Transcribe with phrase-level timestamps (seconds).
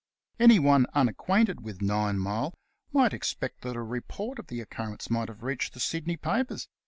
[0.39, 2.55] Anyone unacquainted with Ninemile
[2.91, 6.67] might expect that a report of the occurrence would have reached the Sydney papers.